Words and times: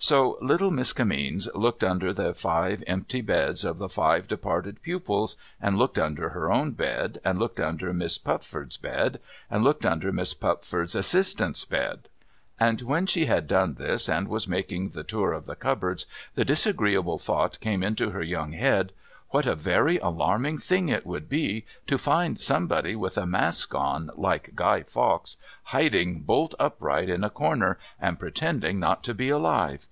So, 0.00 0.38
little 0.40 0.70
Miss 0.70 0.92
Kinimeens 0.92 1.48
looked 1.56 1.82
under 1.82 2.12
the 2.12 2.32
five 2.32 2.84
empty 2.86 3.20
beds 3.20 3.64
of 3.64 3.78
the 3.78 3.88
five 3.88 4.28
departed 4.28 4.80
pupils, 4.80 5.36
and 5.60 5.76
looked 5.76 5.98
under 5.98 6.28
her 6.28 6.52
own 6.52 6.70
bed, 6.70 7.20
and 7.24 7.36
looked 7.40 7.58
under 7.58 7.92
Miss 7.92 8.16
Pupford's 8.16 8.76
bed, 8.76 9.18
and 9.50 9.64
looked 9.64 9.84
under 9.84 10.12
Miss 10.12 10.34
Pupford's 10.34 10.94
assistant's 10.94 11.64
bed. 11.64 12.08
And 12.60 12.80
when 12.82 13.06
she 13.06 13.26
had 13.26 13.48
done 13.48 13.74
this, 13.74 14.08
and 14.08 14.28
was 14.28 14.46
making 14.46 14.90
the 14.90 15.02
tour 15.02 15.32
of 15.32 15.46
the 15.46 15.56
cupboards, 15.56 16.06
the 16.36 16.44
disagreeable 16.44 17.18
thought 17.18 17.58
came 17.58 17.82
into 17.82 18.10
her 18.10 18.22
young 18.22 18.52
head, 18.52 18.92
AVhat 19.34 19.44
a 19.46 19.54
very 19.54 19.98
alarming 19.98 20.56
thing 20.56 20.88
it 20.88 21.04
would 21.04 21.28
be 21.28 21.66
to 21.86 21.98
find 21.98 22.40
somebody 22.40 22.96
with 22.96 23.18
a 23.18 23.26
mask 23.26 23.74
on, 23.74 24.10
like 24.14 24.54
Guy 24.54 24.84
Fawkes, 24.84 25.36
hiding 25.64 26.20
bolt 26.22 26.54
upright 26.58 27.10
in 27.10 27.22
a 27.22 27.28
corner 27.28 27.76
and 28.00 28.18
pretending 28.18 28.80
not 28.80 29.04
to 29.04 29.12
be 29.12 29.28
alive 29.28 29.86